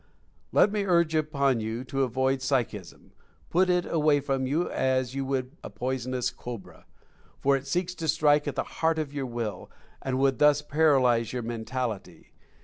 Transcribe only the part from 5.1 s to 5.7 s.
you would a